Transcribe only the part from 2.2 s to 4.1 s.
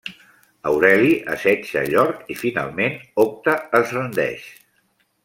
i finalment Octa es